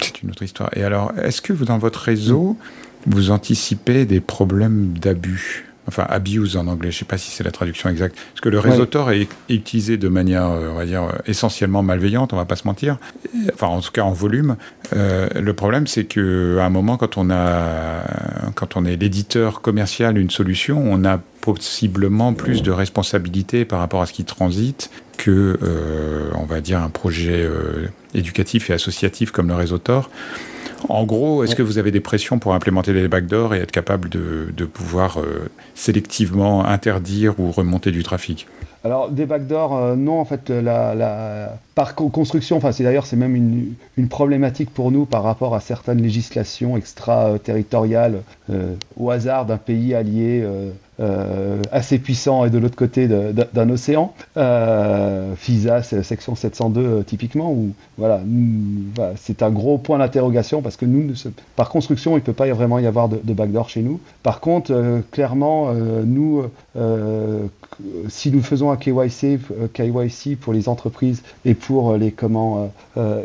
[0.00, 0.70] c'est une autre histoire.
[0.76, 2.56] Et alors, est-ce que vous, dans votre réseau,
[3.06, 7.42] vous anticipez des problèmes d'abus enfin abuse en anglais, je ne sais pas si c'est
[7.42, 10.86] la traduction exacte, parce que le réseau Tor est utilisé de manière, euh, on va
[10.86, 12.98] dire, essentiellement malveillante, on va pas se mentir,
[13.52, 14.56] enfin en tout cas en volume.
[14.94, 18.04] Euh, le problème, c'est que à un moment, quand on a,
[18.54, 24.02] quand on est l'éditeur commercial d'une solution, on a possiblement plus de responsabilités par rapport
[24.02, 27.48] à ce qui transite que, euh, on va dire, un projet
[28.14, 30.10] éducatif et associatif comme le réseau Tor.
[30.88, 34.08] En gros, est-ce que vous avez des pressions pour implémenter les backdoors et être capable
[34.08, 38.46] de, pouvoir euh, sélectivement interdire ou remonter du trafic?
[38.84, 43.36] Alors des backdoors, euh, non en fait la, par construction, enfin c'est d'ailleurs c'est même
[43.36, 49.94] une, problématique pour nous par rapport à certaines législations extra-territoriales euh, au hasard d'un pays
[49.94, 50.44] allié
[51.00, 54.12] euh, assez puissant et de l'autre côté d'un océan.
[54.36, 58.20] Euh, FISA, section 702 euh, typiquement, où voilà,
[59.16, 61.14] c'est un gros point d'interrogation parce que nous,
[61.56, 63.98] par construction, il peut pas vraiment y avoir de, backdoor chez nous.
[64.22, 66.44] Par contre, clairement, nous,
[68.08, 69.38] si nous faisons un KYC,
[69.72, 72.70] KYC pour les entreprises et pour les comment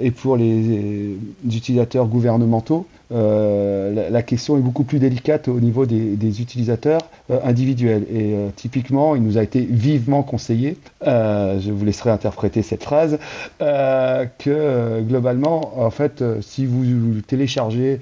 [0.01, 6.41] et pour les utilisateurs gouvernementaux, euh, la, question est beaucoup plus délicate au niveau des,
[6.41, 8.03] utilisateurs euh, individuels.
[8.11, 13.19] Et euh, typiquement, il nous a été vivement conseillé, je vous laisserai interpréter cette phrase,
[13.59, 17.99] que globalement, en fait, si vous téléchargez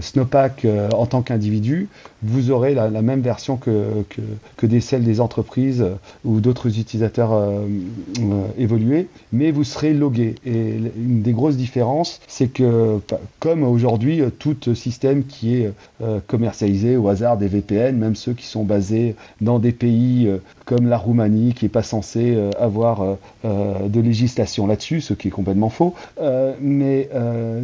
[0.00, 1.88] Snowpack en tant qu'individu,
[2.22, 4.04] vous aurez la, même version que,
[4.56, 5.84] que, des celles des entreprises
[6.24, 7.62] ou d'autres utilisateurs
[8.58, 10.34] évolués, mais vous serez logué.
[10.44, 12.98] Et une des grosses différences, c'est que
[13.38, 18.14] comme aujourd'hui, aujourd'hui, euh, tout système qui est euh, commercialisé au hasard des VPN, même
[18.14, 22.38] ceux qui sont basés dans des pays euh, comme la Roumanie, qui n'est pas censé
[22.56, 25.94] avoir de législation là-dessus, ce qui est complètement faux.
[26.60, 27.08] mais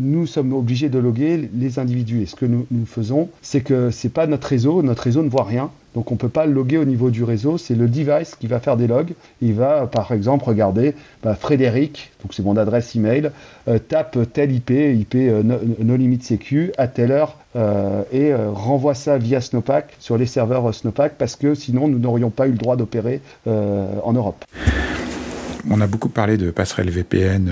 [0.01, 2.22] nous sommes obligés de loguer les individus.
[2.22, 5.29] Et ce que nous, nous faisons, c'est que c'est pas notre réseau, notre réseau ne
[5.29, 5.70] voit rien.
[5.97, 8.61] Donc on ne peut pas loguer au niveau du réseau, c'est le device qui va
[8.61, 9.15] faire des logs.
[9.41, 13.31] Il va par exemple regarder bah, Frédéric, donc c'est mon adresse email,
[13.67, 18.95] euh, tape tel IP, IP euh, no, limit sécu à telle heure euh, et renvoie
[18.95, 22.59] ça via Snowpack sur les serveurs Snowpack parce que sinon nous n'aurions pas eu le
[22.59, 24.45] droit d'opérer en Europe.
[25.71, 27.51] On a beaucoup parlé de passerelle VPN,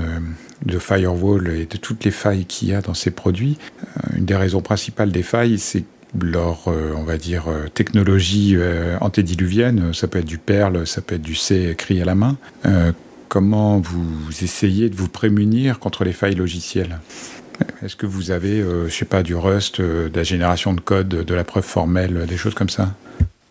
[0.67, 3.59] de firewall et de toutes les failles qu'il y a dans ces produits.
[4.17, 5.85] Une des raisons principales des failles, c'est
[6.20, 8.57] leur, on va dire, technologie
[9.00, 9.92] antédiluvienne.
[9.92, 12.37] Ça peut être du Perl, ça peut être du C écrit à la main.
[13.29, 17.00] comment vous essayez de vous prémunir contre les failles logicielles?
[17.83, 21.35] Est-ce que vous avez, je sais pas, du Rust, de la génération de code, de
[21.35, 22.94] la preuve formelle, des choses comme ça?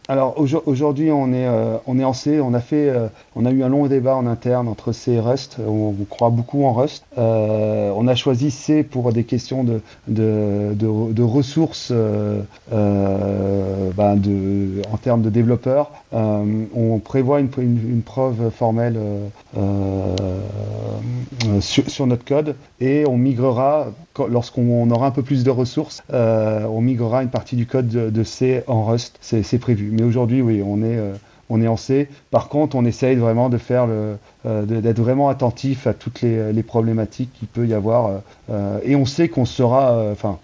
[0.10, 0.36] Alors
[0.66, 2.42] aujourd'hui, on est euh, on est en C.
[2.42, 5.20] On a fait, euh, on a eu un long débat en interne entre C et
[5.20, 5.58] Rust.
[5.66, 7.06] On, croit beaucoup en Rust.
[7.18, 12.46] Euh, on a choisi C pour des questions de de, de, ressources ben
[14.18, 15.92] de, en termes de développeurs.
[16.12, 19.00] on prévoit une, une, preuve formelle
[21.62, 23.88] sur, sur, notre code et on migrera
[24.30, 26.04] lorsqu'on aura un peu plus de ressources.
[26.12, 29.18] on migrera une partie du code de, C en Rust.
[29.22, 31.14] C'est prévu mais aujourd'hui, oui, on est, euh,
[31.50, 32.10] on est en C.
[32.32, 36.64] Par contre, on essaye vraiment de faire le, euh, d'être vraiment attentif à toutes les,
[36.64, 38.22] problématiques qu'il peut y avoir.
[38.50, 40.38] Euh, et on sait qu'on sera, enfin,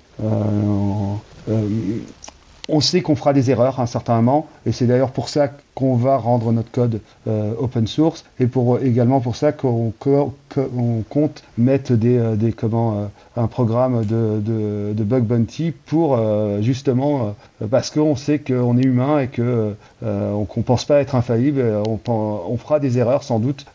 [2.69, 6.17] on sait qu'on fera des erreurs à moment, et c'est d'ailleurs pour ça qu'on va
[6.17, 9.93] rendre notre code euh, open source et pour également pour ça qu'on
[11.09, 13.05] compte mettre des, euh, des comment euh,
[13.35, 14.41] un programme de,
[14.93, 16.19] de, bug bounty pour
[16.61, 17.33] justement
[17.71, 21.63] parce qu'on sait qu'on est humain et que on ne pense pas être infaillible,
[22.07, 23.65] on, fera des erreurs sans doute,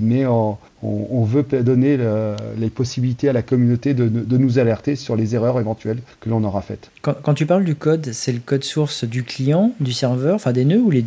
[0.00, 1.98] mais on, on, veut donner
[2.56, 6.44] les possibilités à la communauté de, de, nous alerter sur les erreurs éventuelles que l'on
[6.44, 6.90] aura faites.
[7.02, 10.52] Quand, quand, tu parles du code, c'est le code source du client, du serveur, enfin
[10.52, 11.02] des nœuds ou les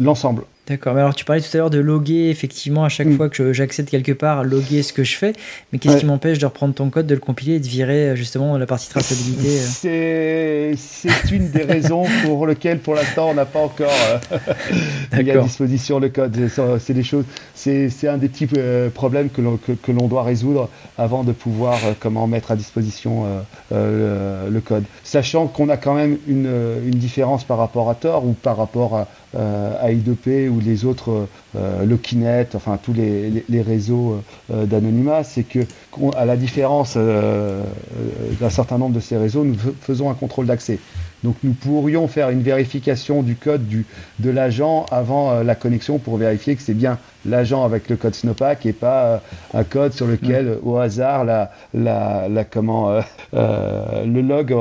[0.00, 0.44] L'ensemble.
[0.68, 3.16] D'accord, mais alors tu parlais tout à l'heure de loguer, effectivement, à chaque mm.
[3.16, 5.32] fois que j'accède quelque part, loguer ce que je fais,
[5.72, 8.14] mais qu'est-ce qui m'empêche de reprendre ton code, de le compiler et de virer euh,
[8.14, 9.48] justement la partie traçabilité
[9.86, 15.32] euh C'est une des raisons pour lesquelles, pour l'instant, on n'a pas encore euh, mis
[15.32, 16.36] à disposition le code.
[16.78, 17.24] C'est des choses,
[17.56, 18.48] c'est un des petits
[18.94, 23.24] problèmes que l'on que, doit résoudre avant de pouvoir comment mettre à disposition
[23.72, 24.84] le, code.
[25.02, 26.48] Sachant qu'on a quand même une,
[26.86, 31.26] une différence par rapport à Tor ou par rapport à euh, I2P ou les autres,
[31.56, 35.60] euh, Lokinet, enfin tous les, les, réseaux euh, d'anonymat, c'est que,
[36.16, 40.78] à la différence d'un certain nombre de ces réseaux, nous faisons un contrôle d'accès.
[41.24, 43.86] Donc nous pourrions faire une vérification du code du,
[44.18, 48.66] de l'agent avant la connexion pour vérifier que c'est bien l'agent avec le code Snowpack
[48.66, 49.22] et pas
[49.54, 53.00] un code sur lequel au hasard la, la, la comment
[53.32, 54.54] le log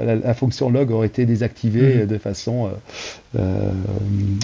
[0.00, 2.06] la, fonction log aurait été désactivée mm.
[2.06, 2.70] de façon
[3.36, 3.70] euh,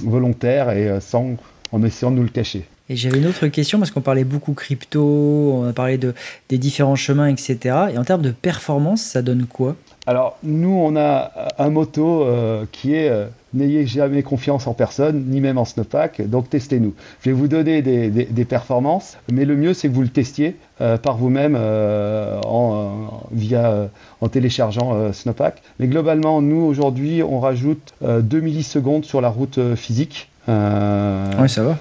[0.02, 1.36] volontaire et euh, sans,
[1.70, 2.64] en essayant de nous le cacher.
[2.88, 6.12] Et j'avais une autre question parce qu'on parlait beaucoup crypto, on a parlé de,
[6.48, 7.58] des différents chemins, etc.
[7.92, 9.76] Et en termes de performance, ça donne quoi?
[10.06, 13.12] Alors, nous, on a un motto euh, qui est
[13.52, 16.94] N'ayez jamais confiance en personne, ni même en Snowpack, donc testez-nous.
[17.20, 20.54] Je vais vous donner des, des, performances, mais le mieux, c'est que vous le testiez
[20.78, 23.88] par vous-même en, via,
[24.20, 25.62] en téléchargeant Snowpack.
[25.80, 30.28] Mais globalement, nous, aujourd'hui, on rajoute 2 millisecondes sur la route physique.
[30.46, 31.76] oui, ça va.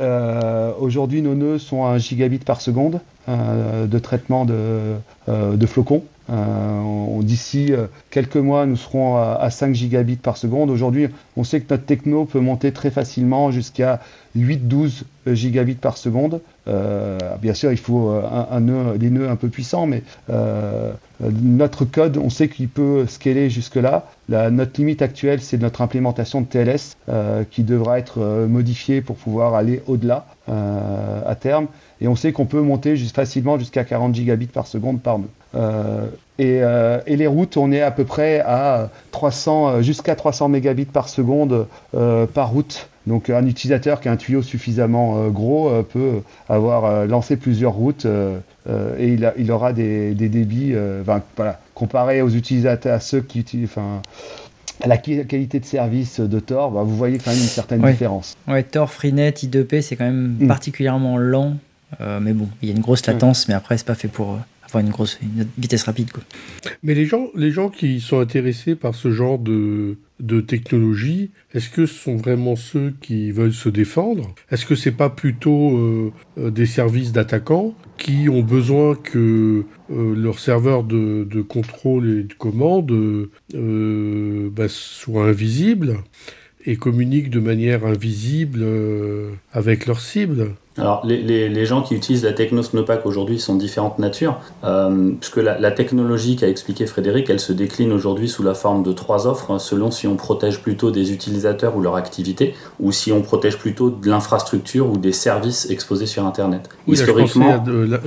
[0.00, 4.94] Euh, aujourd'hui, nos nœuds sont à 1 gigabit par seconde euh, de traitement de,
[5.28, 6.04] euh, flocons.
[7.22, 7.72] D'ici
[8.10, 10.70] quelques mois, nous serons à, 5 gigabits par seconde.
[10.70, 14.00] Aujourd'hui, on sait que notre techno peut monter très facilement jusqu'à
[14.36, 16.40] 8-12 gigabits par seconde.
[16.66, 18.60] bien sûr, il faut un,
[18.96, 20.02] des nœuds un peu puissants, mais
[21.20, 24.06] notre code, on sait qu'il peut scaler jusque-là.
[24.28, 26.96] notre limite actuelle, c'est notre implémentation de TLS
[27.50, 31.68] qui devra être modifiée pour pouvoir aller au-delà euh, à terme.
[32.00, 35.28] Et on sait qu'on peut monter juste facilement jusqu'à 40 gigabits par seconde par nœud.
[35.54, 36.06] Euh,
[36.40, 41.08] euh, et, les routes, on est à peu près à 300, jusqu'à 300 mégabits par
[41.08, 42.88] seconde par route.
[43.06, 49.08] Donc un utilisateur qui a un tuyau suffisamment gros peut avoir lancé plusieurs routes et
[49.12, 54.00] il, il, aura des, débits, voilà, comparé aux utilisateurs, à ceux qui utilisent, enfin,
[54.84, 58.36] la qualité de service de Tor, bah, vous voyez quand même une certaine différence.
[58.48, 60.48] Ouais, Tor, Freenet, I2P, c'est quand même mm.
[60.48, 61.56] particulièrement lent.
[62.00, 64.32] Euh, mais bon, il y a une grosse latence, mais après, c'est pas fait pour
[64.32, 65.18] euh, avoir une grosse
[65.58, 66.12] vitesse rapide.
[66.12, 66.22] Quoi.
[66.82, 71.68] Mais les gens, les gens qui sont intéressés par ce genre de, de technologie, est-ce
[71.68, 74.34] que ce sont vraiment ceux qui veulent se défendre?
[74.50, 80.38] Est-ce que c'est pas plutôt euh, des services d'attaquants qui ont besoin que euh, leur
[80.38, 82.92] serveur de, contrôle et de commande
[83.54, 85.98] euh, bah, soit invisible
[86.64, 88.64] et communiquent de manière invisible
[89.52, 90.52] avec leur cible?
[90.76, 95.12] Alors, les, les, les, gens qui utilisent la techno Snowpack aujourd'hui sont différentes natures, euh,
[95.20, 98.92] puisque la, la, technologie qu'a expliqué Frédéric, elle se décline aujourd'hui sous la forme de
[98.92, 103.12] trois offres, hein, selon si on protège plutôt des utilisateurs ou leur activité, ou si
[103.12, 106.68] on protège plutôt de l'infrastructure ou des services exposés sur Internet.
[106.88, 107.62] Historiquement,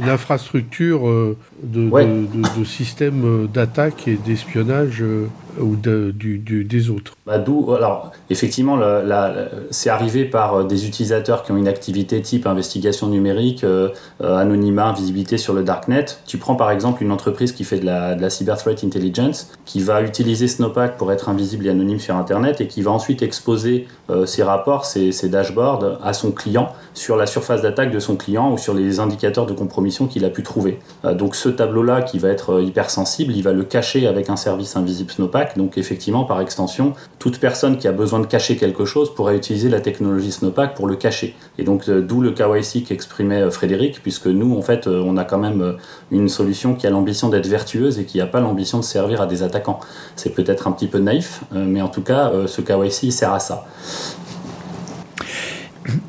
[0.05, 5.27] l'infrastructure euh, de, de, de, de, systèmes d'attaque et d'espionnage euh,
[5.59, 7.13] ou de, du, des autres.
[7.25, 8.77] Bah, D'où, alors, effectivement,
[9.71, 13.65] c'est arrivé par des utilisateurs qui ont une activité type investigation numérique,
[14.19, 16.05] anonymat, visibilité sur le darknet.
[16.25, 20.01] Tu prends par exemple une entreprise qui fait de la, cyber threat intelligence, qui va
[20.01, 23.87] utiliser Snowpack pour être invisible et anonyme sur Internet et qui va ensuite exposer
[24.25, 28.57] ses rapports, ses, dashboards à son client sur la surface d'attaque de son client ou
[28.57, 30.79] sur les indicateurs de compromission qu'il a pu trouver.
[31.05, 34.35] Euh, donc ce tableau-là qui va être euh, hypersensible, il va le cacher avec un
[34.35, 35.57] service invisible Snowpack.
[35.57, 39.69] Donc effectivement, par extension, toute personne qui a besoin de cacher quelque chose pourrait utiliser
[39.69, 41.35] la technologie Snowpack pour le cacher.
[41.57, 45.37] Et donc euh, d'où le KYC qu'exprimait Frédéric, puisque nous, en fait, on a quand
[45.37, 45.77] même
[46.11, 49.27] une solution qui a l'ambition d'être vertueuse et qui n'a pas l'ambition de servir à
[49.27, 49.79] des attaquants.
[50.15, 53.65] C'est peut-être un petit peu naïf, mais en tout cas, ce KYC sert à ça.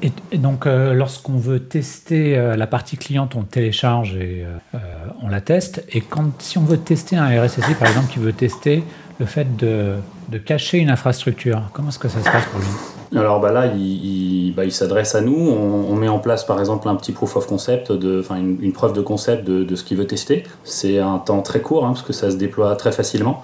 [0.02, 4.78] Et, donc, euh, lorsqu'on veut tester euh, la partie cliente, on télécharge et euh,
[5.22, 5.84] on la teste.
[5.90, 8.84] Et quand, si on veut tester un RSSI, par exemple, qui veut tester
[9.18, 9.96] le fait de,
[10.28, 12.97] de cacher une infrastructure, comment est-ce que ça se passe pour lui?
[13.16, 15.36] Alors bah là, il, bah, s'adresse à nous.
[15.36, 19.00] On, met en place par exemple un petit proof of concept, enfin une, preuve de
[19.00, 20.44] concept de, ce qu'il veut tester.
[20.64, 23.42] C'est un temps très court hein, parce que ça se déploie très facilement.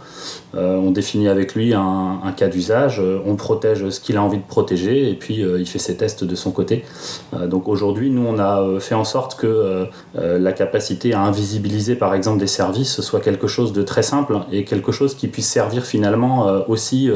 [0.55, 4.23] Euh, on définit avec lui un, un cas d'usage, euh, on protège ce qu'il a
[4.23, 6.85] envie de protéger et puis euh, il fait ses tests de son côté.
[7.47, 12.39] donc aujourd'hui, nous on a fait en sorte que la capacité à invisibiliser par exemple
[12.39, 16.47] des services soit quelque chose de très simple et quelque chose qui puisse servir finalement
[16.69, 17.11] aussi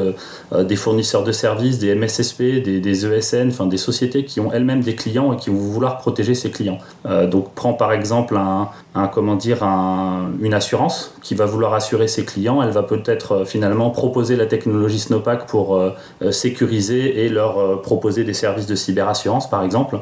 [0.56, 4.80] des fournisseurs de services, des MSSP des, ESN, e enfin des sociétés qui ont elles-mêmes
[4.80, 6.78] des clients et qui vont vouloir protéger ces clients.
[7.06, 12.24] Euh, donc prends par exemple un, comment dire, une assurance qui va vouloir assurer ses
[12.24, 12.62] clients.
[12.62, 15.92] Elle va peut-être euh, finalement proposer la technologie Snowpack pour euh,
[16.30, 19.98] sécuriser et leur proposer des services de cyberassurance par exemple.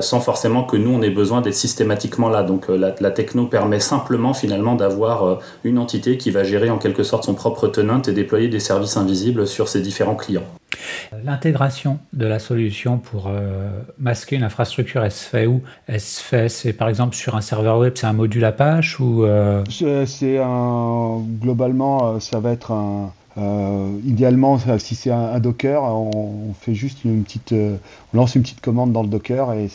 [0.00, 2.42] Sans forcément que nous on ait besoin d'être systématiquement là.
[2.42, 7.02] Donc la, la, techno permet simplement finalement d'avoir une entité qui va gérer en quelque
[7.02, 10.44] sorte son propre tenant et déployer des services invisibles sur ses différents clients.
[11.24, 15.62] L'intégration de la solution pour euh, masquer une infrastructure, elle se fait où?
[15.86, 19.24] Elle se fait, c'est par exemple sur un serveur web, c'est un module Apache ou
[19.24, 19.64] euh?
[19.68, 23.12] C'est un globalement, euh, ça va être un,
[24.04, 28.92] idéalement, si c'est un, Docker, on, fait juste une petite, on lance une petite commande
[28.92, 29.68] dans le Docker et,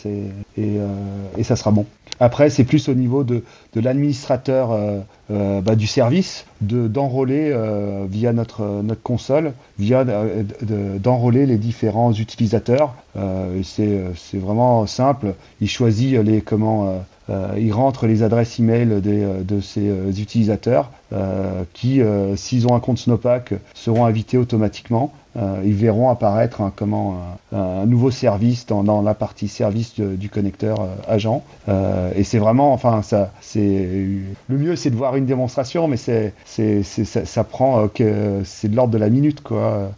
[0.56, 1.86] et, ça sera bon.
[2.20, 3.42] Après, c'est plus au niveau de,
[3.74, 5.00] l'administrateur euh,
[5.32, 12.94] euh, bah, du service de d'enrôler euh, via notre console, via d'enrôler les différents utilisateurs.
[13.64, 15.34] c'est c'est vraiment simple.
[15.60, 20.90] Il choisit les comment il rentre les adresses email des, de ces utilisateurs
[21.72, 22.00] qui,
[22.36, 25.12] s'ils ont un compte Snowpack, seront invités automatiquement.
[25.36, 27.16] Euh, ils verront apparaître un, comment,
[27.52, 31.42] un, nouveau service dans, la partie service du connecteur euh, agent.
[31.68, 33.88] Euh, et c'est vraiment, enfin, ça, c'est
[34.48, 38.76] le mieux, c'est de voir une démonstration, mais c'est, c'est, ça, prend que c'est de
[38.76, 39.90] l'ordre de la minute, quoi.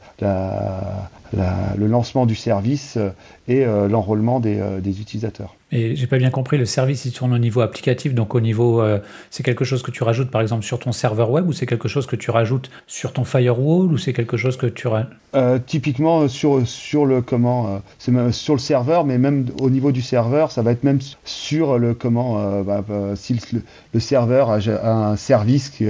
[1.76, 3.10] Le lancement du service euh,
[3.48, 5.54] et euh, l'enrôlement euh, des, utilisateurs.
[5.74, 8.82] Et j'ai pas bien compris, le service il tourne au niveau applicatif, donc au niveau,
[9.30, 11.88] c'est quelque chose que tu rajoutes par exemple sur ton serveur web ou c'est quelque
[11.88, 14.86] chose que tu rajoutes sur ton firewall ou c'est quelque chose que tu
[15.34, 20.02] euh, typiquement sur sur le comment, c'est sur le serveur, mais même au niveau du
[20.02, 22.84] serveur, ça va être même sur le comment, bah,
[23.16, 23.40] si
[23.92, 25.86] le, serveur a, a un service qui,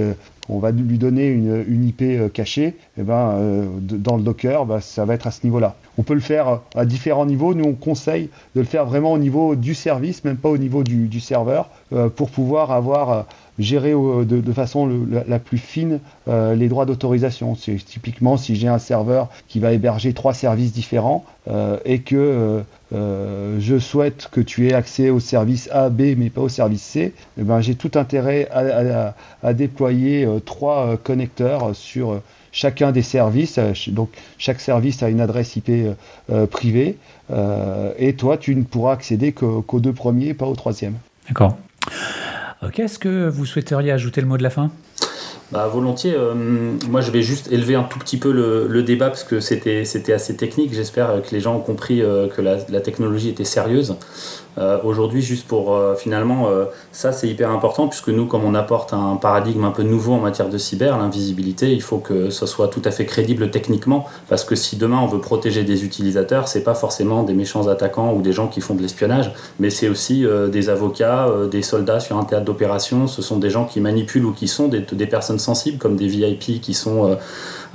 [0.49, 4.65] on va lui donner une, IP euh, cachée, et eh ben, euh, dans le Docker,
[4.65, 5.75] bah, ça va être à ce niveau-là.
[5.97, 7.53] On peut le faire euh, à différents niveaux.
[7.53, 10.83] Nous, on conseille de le faire vraiment au niveau du service, même pas au niveau
[10.83, 11.69] du, serveur,
[12.15, 13.25] pour pouvoir avoir
[13.59, 14.89] géré de, façon
[15.27, 17.55] la, plus fine les droits d'autorisation.
[17.55, 21.25] C'est typiquement si j'ai un serveur qui va héberger trois services différents
[21.85, 22.63] et que
[22.93, 26.83] euh, je souhaite que tu aies accès au service A, B, mais pas au service
[26.83, 33.01] C, eh ben, j'ai tout intérêt à, déployer euh, trois euh, connecteurs sur chacun des
[33.01, 33.59] services.
[33.87, 35.71] Donc chaque service a une adresse IP
[36.51, 36.97] privée
[37.99, 40.93] et toi tu ne pourras accéder qu'aux deux premiers, pas au troisième.
[41.27, 41.57] D'accord.
[42.65, 44.71] Ok, est-ce que vous souhaiteriez ajouter le mot de la fin?
[45.51, 46.15] Bah, volontiers.
[46.15, 46.33] Euh,
[46.89, 50.35] moi, je vais juste élever un tout petit peu le, débat parce que c'était assez
[50.35, 50.73] technique.
[50.73, 53.95] J'espère que les gens ont compris euh, que la, technologie était sérieuse.
[54.57, 56.47] Euh, aujourd'hui, juste pour finalement,
[56.91, 60.19] ça c'est hyper important puisque nous, comme on apporte un paradigme un peu nouveau en
[60.19, 64.45] matière de cyber, l'invisibilité, il faut que ce soit tout à fait crédible techniquement parce
[64.45, 68.21] que si demain on veut protéger des utilisateurs, c'est pas forcément des méchants attaquants ou
[68.21, 72.23] des gens qui font de l'espionnage, mais c'est aussi des avocats, des soldats sur un
[72.23, 75.77] théâtre d'opération, ce sont des gens qui manipulent ou qui sont des, des personnes sensibles,
[75.77, 77.17] comme des VIP qui sont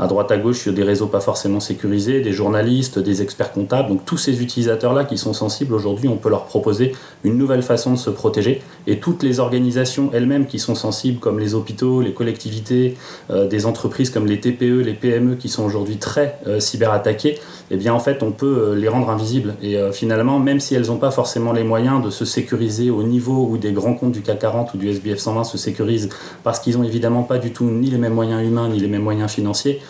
[0.00, 3.88] à droite à gauche sur des réseaux pas forcément sécurisés, des journalistes, des experts comptables.
[3.88, 7.92] Donc tous ces utilisateurs-là qui sont sensibles aujourd'hui, on peut leur proposer une nouvelle façon
[7.92, 8.62] de se protéger.
[8.87, 12.97] Et toutes les organisations elles-mêmes qui sont sensibles, comme les hôpitaux, les collectivités,
[13.31, 17.39] euh, des entreprises comme les TPE, les PME qui sont aujourd'hui très euh, cyberattaquées,
[17.70, 19.55] eh bien en fait on peut euh, les rendre invisibles.
[19.62, 23.47] Et finalement, même si elles n'ont pas forcément les moyens de se sécuriser au niveau
[23.51, 26.09] où des grands comptes du CAC 40 ou du SBF 120 se sécurisent,
[26.43, 29.03] parce qu'ils n'ont évidemment pas du tout ni les mêmes moyens humains ni les mêmes
[29.03, 29.81] moyens financiers,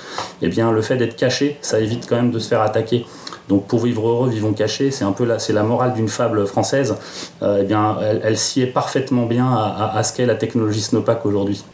[0.43, 3.07] eh le fait d'être caché, ça évite quand même de se faire attaquer.
[3.51, 6.46] Donc pour vivre heureux, vivons cachés, c'est un peu la, c'est la morale d'une fable
[6.46, 6.94] française.
[7.42, 11.64] Euh, eh bien, elle, elle sied parfaitement bien à, ce qu'est la technologie Snowpack aujourd'hui.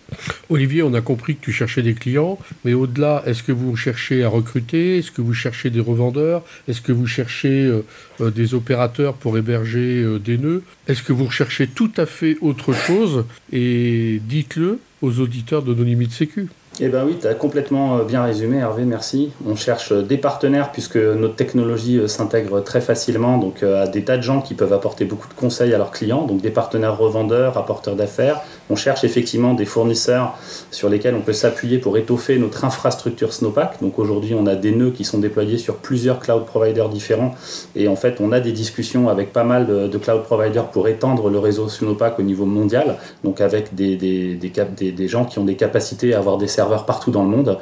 [0.49, 4.25] Olivier, on a compris que tu cherchais des clients, mais au-delà, est-ce que vous cherchez
[4.25, 4.97] à recruter?
[4.97, 6.43] Est-ce que vous cherchez des revendeurs?
[6.67, 7.85] Est-ce que vous cherchez euh,
[8.23, 10.63] euh, des opérateurs pour héberger des nœuds?
[10.89, 13.27] Est-ce que vous recherchez tout à fait autre chose?
[13.53, 16.49] Et dites-le aux auditeurs de nos limites sécu.
[16.79, 19.31] Eh bien oui, tu as complètement euh, bien résumé Hervé, merci.
[19.47, 24.05] On cherche euh, des partenaires puisque notre technologie euh, s'intègre très facilement donc à des
[24.05, 26.99] tas de gens qui peuvent apporter beaucoup de conseils à leurs clients, donc des partenaires
[26.99, 28.43] revendeurs, apporteurs d'affaires.
[28.69, 30.37] On cherche effectivement des fournisseurs
[30.71, 33.81] sur lesquels on peut s'appuyer pour étoffer notre infrastructure Snowpack.
[33.81, 37.35] Donc aujourd'hui, on a des nœuds qui sont déployés sur plusieurs cloud providers différents
[37.75, 41.31] et en fait, on a des discussions avec pas mal de, cloud providers pour étendre
[41.31, 45.45] le réseau Snowpack au niveau mondial, donc avec des, des, des, des gens qui ont
[45.45, 47.59] des capacités à avoir des services partout dans le monde.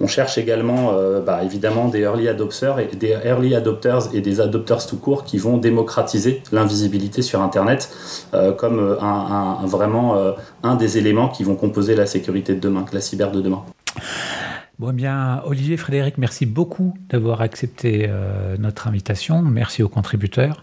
[0.00, 4.40] On cherche également euh, bah, évidemment des early adopters et des early adopters et des
[4.40, 7.90] adopters tout court qui vont démocratiser l'invisibilité sur Internet
[8.34, 10.16] euh, comme euh, un, vraiment
[10.62, 13.62] un des éléments qui vont composer la sécurité de demain, la cyber de demain.
[14.78, 18.08] Bon, eh bien, Olivier, Frédéric, merci beaucoup d'avoir accepté
[18.58, 19.42] notre invitation.
[19.42, 20.62] Merci aux contributeurs.